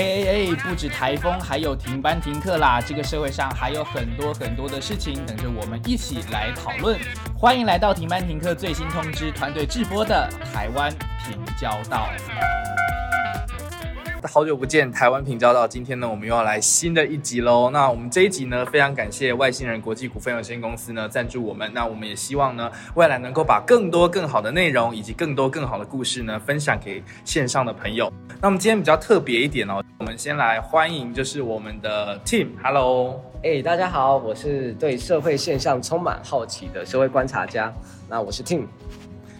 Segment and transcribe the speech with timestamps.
[0.00, 2.80] 哎哎哎，不止台风，还有停班停课啦！
[2.80, 6.98] 这个社会上还有很多很多的事情等着我们一起来讨论。
[7.36, 10.90] 欢迎来到停班停课最新通知团队直播的台湾
[11.22, 12.08] 平交道。
[14.28, 15.66] 好久不见，台湾平交道。
[15.66, 17.70] 今天呢，我们又要来新的一集喽。
[17.70, 21.70] 那我们这一集呢，非常感谢外星人国际股份有限公司呢赞助我们。
[21.72, 28.12] 那我们也希望呢，未来能够把更多更好的内容以及更多更好的故事呢，分享给线上的朋友。
[28.40, 32.48] 那我们今天比较特别一点哦，我们先来欢迎就是我们的 Team。
[32.62, 37.72] Hello，哎，大家好，我是对社会现象充满好奇的社会观察家。
[38.08, 38.66] 那我是 Team。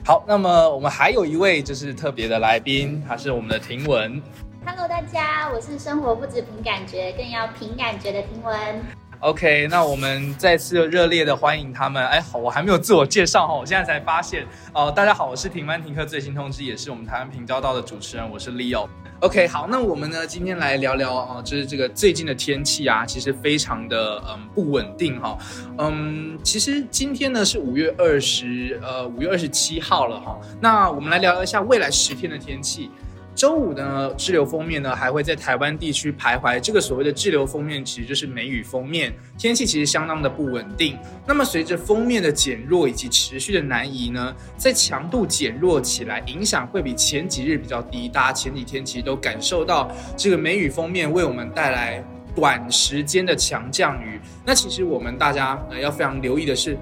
[0.07, 4.21] 好，那么我们还有一位就是特别的来宾，他是我们的婷文。
[4.63, 8.55] Hello，大家，我是生活不止凭感觉，更要凭感觉的听闻。
[9.21, 12.07] OK，那我们再次热烈的欢迎他们。
[12.07, 14.47] 哎，好，我还没有自我介绍哈，我现在才发现。
[14.75, 18.87] 哦，大家好，我是停班停课最新通知，也是我们台湾平交道的主持人，我是 Leo。
[19.21, 25.39] OK，好，那我们呢今天来聊聊哦，就是这个最近的天气啊，其实非常的嗯不稳定哈。
[25.79, 30.39] 嗯，其实今天呢是五月二十呃五月二十七号了哈。
[30.61, 32.91] 那我们来聊一下未来十天的天气。
[33.35, 36.61] 周五呢，滞留封面呢还会在台湾地区徘徊。
[36.61, 40.99] 这个所谓的滞留封面，其实就是梅雨封面，天气其实相当的不稳定。
[41.27, 48.09] 那么随着封面的减弱以及持续的南移呢，在强度减弱起来，影响会比前几日比较低。
[48.09, 54.21] 大家前几天其实都感受到这个梅雨封面为我们带来短时间的强降雨。
[54.45, 56.77] 那其实我们大家呃要非常留意的是。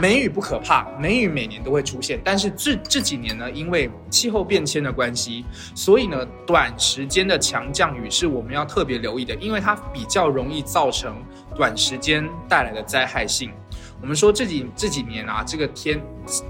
[0.00, 11.14] 梅雨不可怕，梅雨每年都会出现，但是这这几年呢，因为气候变迁的关系，所以呢，短时间的强降雨是我们要特别留意的，因为它比较容易造成
[11.54, 13.52] 短时间带来的灾害性。
[14.00, 16.00] 我们说这几这几年啊，这个天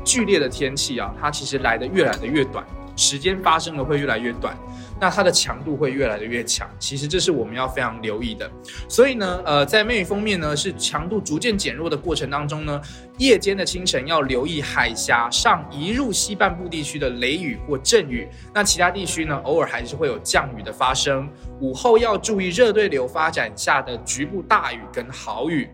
[0.05, 2.64] 剧烈的天气啊，它其实来的越来的越短，
[2.96, 4.56] 时间发生的会越来越短。
[5.00, 8.50] 那它的强度会越来越强，其实这是我们要非常留意的。
[8.86, 12.78] 所以呢，呃，在梅雨封面呢是强度逐渐减弱的过程当中呢，
[13.16, 18.29] 夜间的清晨要留意海峡上移入西半部地区的雷雨或阵雨。
[18.52, 21.27] 那其他地区呢，偶尔还是会有降雨的发生。
[21.61, 25.70] 午后要注意热对流发展下的局部大雨跟豪雨。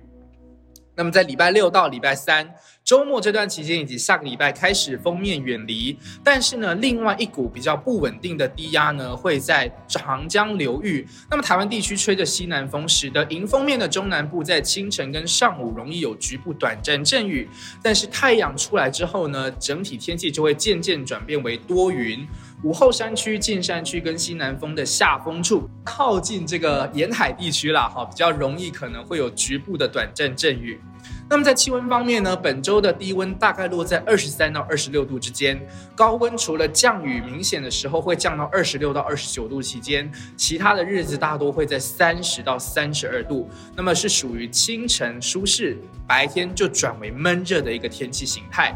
[0.97, 2.53] 那么在礼拜六到礼拜三。
[2.83, 11.05] 周末这段期间以及下个礼拜开始封面远离，但是呢，另外一股比较不稳定的低压呢会在长江流域。
[11.29, 17.49] 那么台湾地区吹着西南风，使得迎风面的中南部在清晨跟上午容易有局部短暂阵雨。
[17.83, 22.25] 但是太阳出来之后呢，整体天气就会渐渐转变为多云。
[22.67, 30.81] 午后山区、近山区跟西南风的下风处，靠近这个沿海地区啦，哈，比较容易可能会有局部的短暂阵雨。
[31.29, 35.61] 那么在气温方面呢，本周的低温大概落在二十三到二十六度之间，
[35.97, 45.77] 高温除了降雨明显的时候会降到二十六到二十九度期间，其他的日子大多会在三十到三十二度，那么是属于清晨舒适，
[46.07, 48.73] 白天就转为闷热的一个天气形态。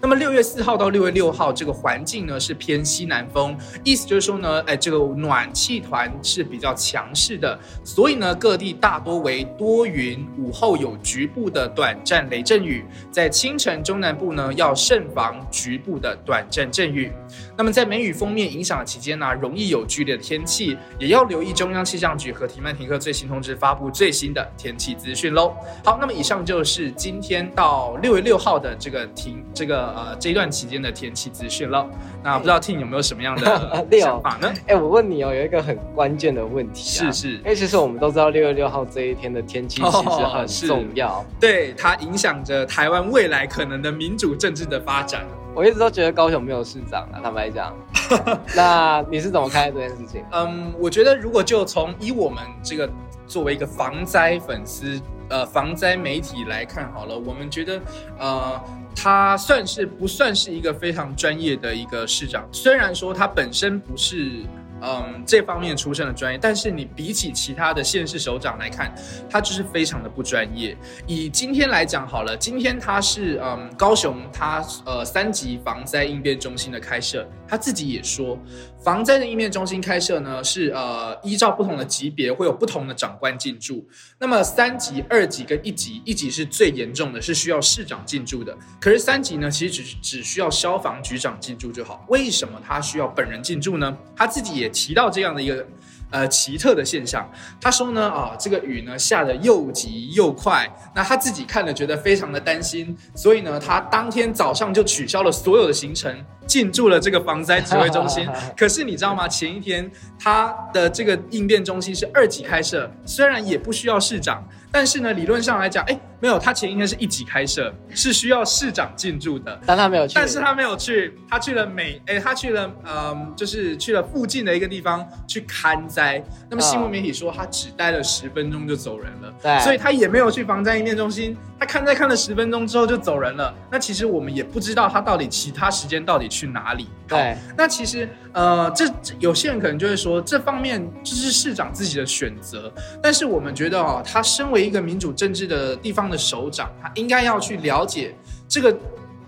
[0.00, 11.91] 那么六月四号到六月六号这个环境呢是偏西南风，意思就是说呢，哎，这个暖气团是比较强势的，所以呢各地大多为多云，午后有局部的短。
[11.92, 17.12] 短暂雷阵雨，在清晨中南部呢要慎防局部的短暂阵雨。
[17.54, 25.54] 那么在梅雨封面影响的期间呢，容易有剧烈的天气，也要留意中央气象局和提曼停课最新通知发布最新的天气资讯喽。
[25.84, 31.86] 好，那么以上就是今天到六月六号的这个停这个呃这一段期间的天气资讯了。
[32.24, 34.50] 那不知道 T 有没有什么样的 想法呢？
[34.66, 41.74] 哎，我问你哦，有一个很关键的问题，啊是是，因为其实我们都知道六月六号这一天的天气其实很重要，对。
[41.82, 45.26] 它影响着台湾未来可能的民主政治的发展。
[45.52, 47.74] 我一直都觉得高雄没有市长啊，坦白讲。
[48.54, 50.24] 那你是怎么看这件事情？
[50.30, 52.88] 嗯，我觉得如果就从以我们这个
[53.26, 57.80] 作为一个防灾粉丝、呃防灾媒体来看好了，我们觉得
[58.16, 58.62] 呃
[58.94, 62.46] 他算是不算是一个非常专业的一个市长？
[62.52, 64.44] 虽然说他本身不是。
[64.82, 68.92] 嗯，这方面出身的专业，但是你比起其他的县市首长来看，
[69.30, 70.76] 他就是非常的不专业。
[71.06, 78.38] 以今天来讲好了，今天他是嗯高雄他呃三级防灾应变中心的开设，他自己也说。
[78.82, 83.86] 防灾的应变中心开设呢，是呃依照不同的级别会有不同的长官进驻。
[84.18, 88.56] 那么三级、二级跟一级，一级是最严重的，是需要市长进驻的。
[88.80, 92.06] 可是三级呢，其实只只需要消防局长进驻就好。
[92.08, 93.94] 为什么他需要本人进驻呢？
[94.16, 95.66] 他自己也提到这样的一个
[96.12, 97.28] 呃奇特的现象。
[97.60, 106.14] 他说呢，啊，这个雨呢下的又急又快，那他自己看了觉得非常的担心，所以呢，他当天早上就取消了所有的行程，
[106.46, 108.28] 进驻了这个防灾指挥中心。
[108.56, 109.26] 可是你知道吗？
[109.26, 114.46] 前一天他的这个应变中心是二级开设，虽然也不需要市长。
[114.72, 126.24] 但是呢，理论上来讲，哎，没有，他前一天是一级开设，是需要市长进驻的，但他没有去，但是他没有去，他去了美，哎，他去了，嗯，就是去了附近的一个地方去看灾。
[126.50, 133.54] 那么新闻媒体说他只待了十分钟就走人了，对，所以他也没有去防灾应变中心，他看灾看了十分钟之后就走人了。
[133.70, 136.88] 那其实我们也不知道他到底其他时间到底去哪里。
[137.12, 138.84] 对，那其实呃，这
[139.18, 142.72] 有些人可能就会说这方面这是市长自己的选择，
[143.02, 148.14] 但是我们觉得哦，他身为一个民主政治的地方的首长，他应该要去了解
[148.48, 148.76] 这个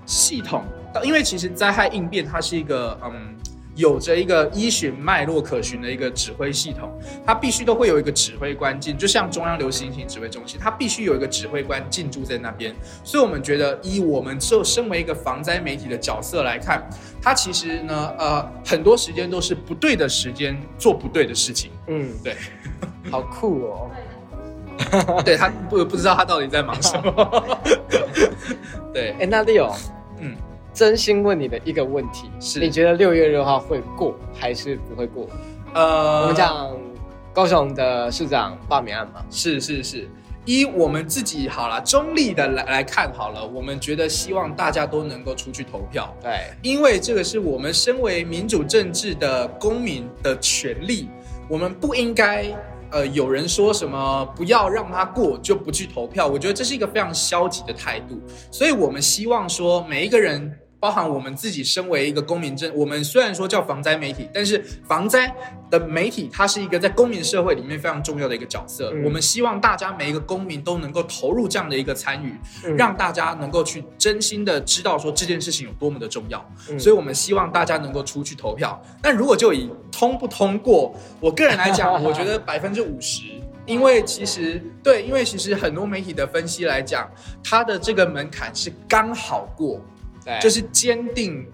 [0.06, 0.64] 系统，
[1.02, 3.34] 因为其实灾害应变它是一个嗯。
[3.76, 6.90] 有着一个依循脉络可循的一个指挥系统，
[7.26, 12.74] 它必须都会有一个指挥官进，就像中央流行疫情指挥中心，它必须有一个指挥官进驻在那边。
[13.02, 16.88] 所以，我们觉得，以我们就身为一个防灾媒体的角色来看，
[17.20, 21.70] 它其实呢，呃，很多时间都是不对的时间做不对的事情。
[21.88, 22.36] 嗯，对，
[23.10, 23.90] 好酷哦。
[25.24, 27.58] 对他不不知道他到底在忙什么。
[28.92, 29.93] 对，哎，那 Leo，嗯。
[30.74, 35.28] 真心问你的一个问题是：你觉得六月六号会过还是不会过？
[35.72, 36.76] 呃，我们讲
[37.32, 39.24] 高雄的市长罢免案嘛。
[39.30, 40.08] 是是是，
[40.44, 46.12] 依我们自己好了，中立的来来看好了，我们觉得希望大家都能够出去投票。
[46.20, 51.08] 对，因为这个是我们身为民主政治的公民的权利，
[51.48, 52.46] 我们不应该
[52.90, 56.26] 呃有人说什么不要让他过就不去投票。
[56.26, 58.20] 我觉得这是一个非常消极的态度，
[58.50, 60.52] 所以我们希望说每一个人。
[60.84, 65.34] 包含我们自己身为一个公民证，我们虽然说叫防灾媒体，但是防灾
[65.70, 68.92] 的媒体它是一个在公民社会里面非常重要的一个角色。
[69.02, 72.38] 我们希望大家每一个公民都能够投入这样的一个参与，
[72.76, 76.44] 让大家能够去真心的知道说这件事情有多么的重要。
[76.78, 78.78] 所以我们希望大家能够出去投票。
[79.02, 83.22] 那如果就以通不通过，我个人来讲， 我觉得百分之五十，
[83.64, 87.10] 因为其实对，因为其实很多媒体的分析来讲，
[87.42, 89.80] 它的这个门槛是刚好过。
[90.40, 91.46] 就是坚定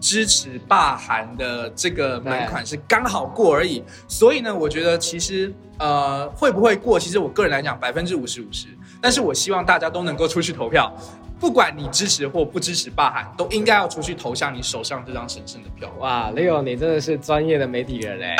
[0.00, 8.68] 支持罢韩的这个门槛是刚好过而已，所以呢，我觉得其实呃会不会过，其实我个人来讲百分之五十五十，
[9.00, 10.92] 但是我希望大家都能够出去投票。
[11.40, 15.88] 不管你支持或不支持罢韩，都应该要出去投下你手上这张神圣的票。
[15.98, 18.36] 哇，Leo，你真的是专业的媒体人 嘞！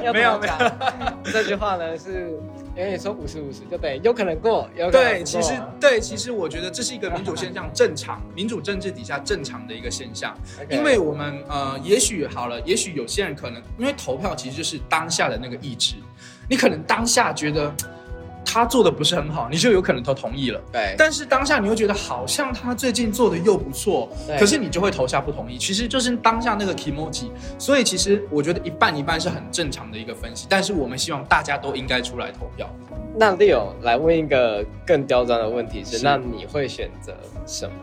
[0.00, 0.52] 没有没有，
[1.32, 2.32] 这句话呢是
[2.76, 10.36] 因为说五十五十，就等于有可能过，有对，其实对，其实我觉得这是一个民主现象，正常民主政治底下正常的一个现象。
[10.68, 15.94] 因为我们呃，也许好了，也许有些人可能因为投票其实就是当下的那个意志，
[16.48, 17.72] 你可能当下觉得。
[18.50, 20.58] 他做的不是很好，你就有可能投同意了。
[20.72, 24.08] 对，但是当下你又觉得好像他最近做的又不错，
[24.38, 25.58] 可是你就会投下不同意。
[25.58, 27.26] 其实就是当下那个 emoji，
[27.58, 30.46] 所以其实我觉得一半一半是很正常的一个分析。
[30.48, 32.66] 但是我们希望大家都应该出来投票。
[33.18, 37.14] 那 Leo 来问一个更刁钻的问题是：那你会选择
[37.46, 37.74] 什么？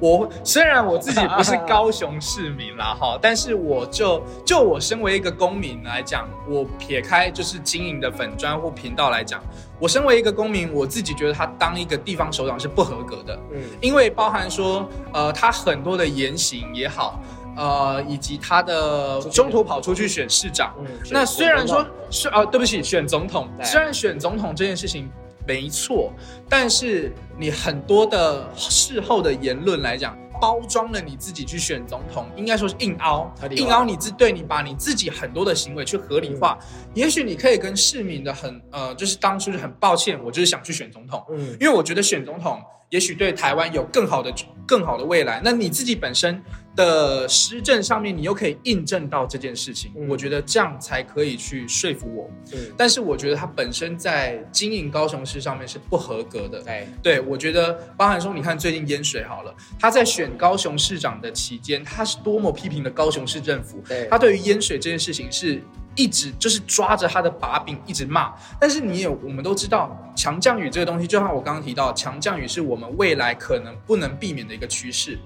[0.00, 9.42] 我虽然我自己不是高雄市民啦哈，但是我就就我身为一个公民来讲，我撇开就是经营的粉砖或频道来讲，
[9.78, 17.20] 我身为一个公民，我自己觉得他当一个地方首长是不合格的，嗯，因为包含说呃他很多的言行也好，
[17.56, 20.08] 呃以及他的中途跑出去。
[20.08, 20.74] 选市长，
[21.10, 25.10] 那虽然说是啊对不起选总统，虽然选总统这件事情。
[25.46, 26.12] 没错，
[26.48, 36.58] 但是你很多的事后的言论来讲，包装了你自己去选总统，应该说是硬凹，硬凹你自对你把你自己很多的行为去合理化。
[36.94, 44.32] 也许你可以跟市民的很呃，就是当初是很抱歉，我就是想去选总统，嗯，因为我觉得选总统也许对台湾有更好的
[44.66, 45.40] 更好的未来。
[45.44, 46.42] 那你自己本身。
[46.80, 52.30] 的施政上面，你又可以印证到这件事情，我觉得这样才可以去说服我。
[52.54, 56.62] 嗯但是我觉得他本身在经营高雄市上面是不合格的。
[56.62, 63.82] 对，对我觉得包含说，你看最近淹水好了，他在选高雄市长的期间，他是多么批评的高雄市政府。
[64.08, 65.62] 他对于淹水这件事情是
[65.96, 68.32] 一直就是抓着他的把柄一直骂。
[68.58, 75.18] 但是你也我们都知道，强降雨这个东西，就像我刚刚提到，强降雨是我们未来可能不能避免的一个趋势。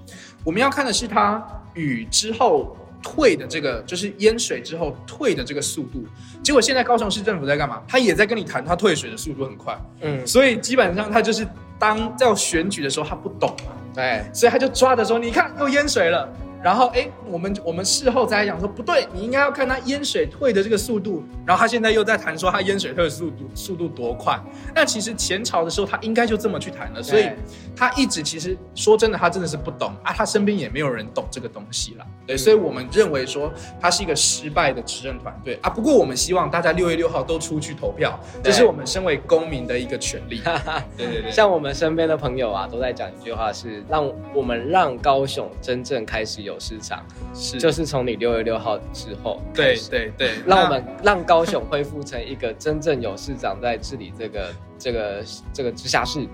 [0.44, 6.04] 我们要看的是它雨之后退的这个，就是淹水之后退的这个速度。
[6.42, 7.82] 结果现在高雄市政府在干嘛？
[7.88, 9.76] 他也在跟你谈，他退水的速度很快。
[10.02, 11.46] 嗯，所以基本上他就是
[11.78, 16.28] 当在选举的时候他不懂嘛，对，所以他就抓着说，你看又淹水了。
[16.64, 21.22] 然后哎，我们我们事后再讲说不对，你应该要看他淹水退的这个速度。
[21.46, 24.40] 然后他现在又在谈说他淹水退的速度速度多快。
[24.74, 27.28] 那其实前朝的时候他应该就这么去谈了，所以
[27.76, 32.06] 他一直其实说真的，他真的是不懂啊，他身边也没有人懂这个东西了。
[32.26, 35.68] 对，所以我们认为说他是一个失败的执政团队啊。
[35.68, 40.40] 不过我们希望大家六月六号都出去投票，这是我们身为公民的一个权利。
[40.96, 56.26] 对对对，像我们身边的朋友啊，都在讲一句话，是让我们让高雄真正开始有市场，是就是从你六月六号之后，对对对，让我们让高雄恢复成一个真正有市长在治理这个这个这个直辖市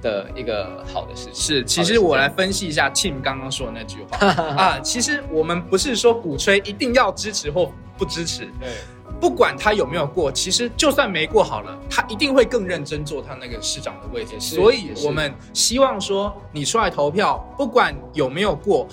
[0.00, 1.34] 的一个好的事情。
[1.34, 8.68] 是，其实我来分析一下 Tim 刚刚说的那句话 啊，其实我们不是说鼓吹一定要支持或不支持，对。
[9.20, 14.34] 不管他有没有过，其实就算没过好了，他一定会更认真做他那个市长的位置。
[14.40, 18.84] 所以，我们希望说你出来投票，不管有没有过，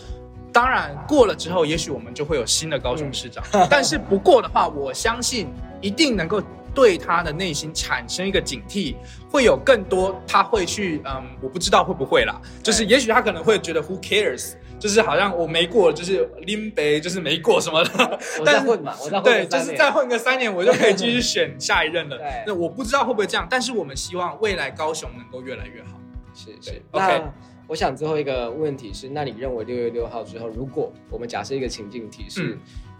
[0.60, 3.42] 当然过了之后，也许我们就会有新的高雄市长。
[3.72, 5.48] 但是不过的话，我相信
[5.80, 6.44] 一定能够
[6.75, 8.94] 对他的内心产生一个警惕，
[9.32, 14.56] 会有更多他会去，嗯，我不知道会不会啦，就是也许他可能会觉得 Who cares。
[14.78, 18.20] 就是好像我没过，就是拎杯，就是没过什么的。
[18.46, 19.24] 但是混嘛，我在混。
[19.24, 22.18] 对，就是再混个三年，我就可以继续选下一任了。
[22.46, 26.00] 那我不知道会不会这样，但是我们希望未来高雄能够越来越好。
[26.34, 26.82] 是是。
[26.92, 27.24] OK，
[27.70, 32.58] 我想最后一个问题是，那你认为六月六号之后，如果我们假设一个情境题是，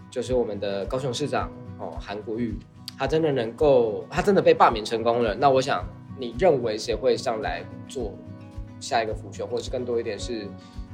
[0.08, 2.56] 就是我们的高雄市长哦韩国瑜，
[2.96, 5.84] 他真的能够，他真的被罢免成功了，那我想
[6.16, 8.14] 你认为谁会上来做
[8.78, 10.46] 下一个辅选，或者是更多一点是？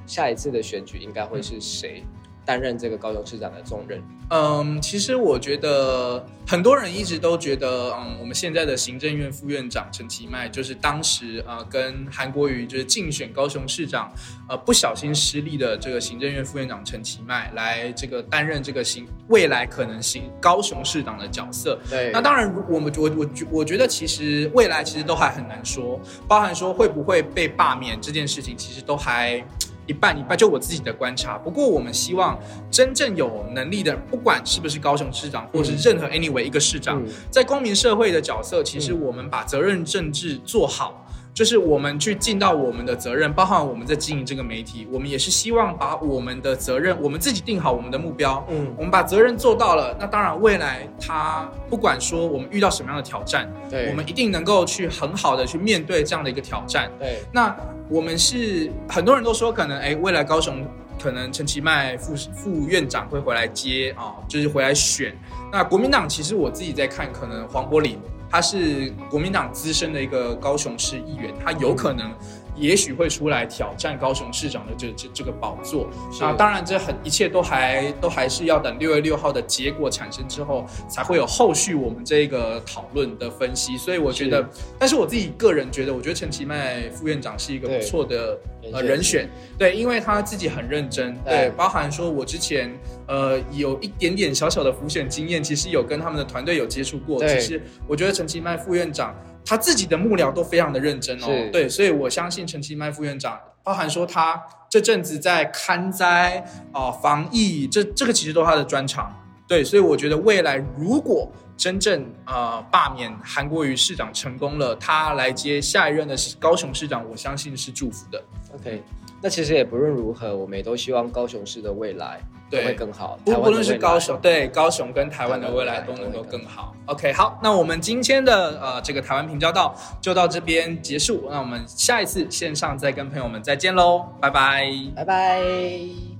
[0.06, 2.04] 下一次的选举应该会是谁
[2.46, 4.00] 担任这个高雄市长的重任？
[4.28, 14.10] 嗯，其实我觉得很多人一直都觉得，嗯，我们现在的行政院副院长陈其迈，就是当时呃跟韩国瑜就是竞选高雄市长，
[14.48, 21.78] 呃不小心失利的这个行政院副院长陈其迈来这个担任这个行未来可能行高雄市长的角色。
[21.88, 29.44] 对，那当然，我们我我觉我觉得其实未来其实都还很难说，包含说会不会被罢免这件事情，其实都还。
[29.86, 31.38] 一半一半，就我自己的观察。
[31.38, 32.38] 不过，我们希望
[32.70, 41.05] 真正有能力的，不管是不是高雄市长，或是任何 anyway 一个市长，在公民社会的角色，其实我们把责任政治做好。
[41.36, 57.18] 就是我们去尽到我们的责任，包含我们在经营这个媒体，我们也是希望把我们的责任，我们自己定好我们的目标，嗯，我们把责任做到了，那当然未来他不管说我们遇到什么样的挑战，对，我们一定能够去很好的去面对这样的一个挑战，对。
[57.30, 57.54] 那
[57.90, 60.66] 我们是很多人都说可能哎，未来高雄
[60.98, 65.14] 可能陈其迈副副院长会回来接啊，就是回来选。
[65.52, 67.98] 那国民党其实我自己在看，可能黄柏林。
[68.30, 72.12] 他是国民党资深的一个高雄市议员，他有可能。
[72.56, 75.88] 也许会出来挑战高雄市长的这这这个宝座
[76.20, 76.32] 啊！
[76.32, 83.76] 当然，这很一切都还都还是要等六月六号的结果产生之后，才会有后续我们这个讨论的分析。
[83.76, 84.48] 所以我觉得，
[84.78, 88.38] 但是我自己个人觉得，我觉得陈其迈副院长是一个不错的
[88.72, 89.28] 呃人选。
[89.58, 92.72] 对，因为他自己很认真，对，包含说我之前
[93.06, 97.22] 呃有一点点小小的浮选经验，其实有跟他们的团队有接触过。
[97.26, 99.14] 其实我觉得陈其迈副院长。
[99.46, 109.14] 他自己的幕僚都非常的认真哦，对，所以我相信陈其迈副院长，包含说他这阵子在看灾啊、防疫，这这个其实都是他的专长，
[109.46, 118.22] 对，所以我觉得未来如果真正呃罢免韩国瑜市长成功了，他来接下一任的高雄市长，我相信是祝福的。
[118.52, 118.82] OK，
[119.22, 122.20] 那其实也不论如何，我们也都希望高雄市的未来。
[122.48, 123.18] 对，会更好。
[123.24, 126.74] 不不论是高雄，对高雄跟台湾的未来都能够更好。
[126.86, 131.26] OK，好，那我们今天的呃这个台湾平交道就到这边结束。
[131.30, 136.15] 那我们下一次线上再跟朋友们再见喽，拜拜，拜拜。